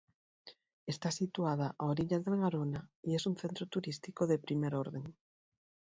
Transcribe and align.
Está 0.93 1.09
situada 1.11 1.67
a 1.81 1.83
orillas 1.93 2.25
del 2.25 2.35
Garona 2.41 2.89
y 3.03 3.13
es 3.13 3.27
un 3.27 3.37
centro 3.37 3.67
turístico 3.67 4.25
de 4.25 4.39
primer 4.39 4.73
orden. 4.73 5.15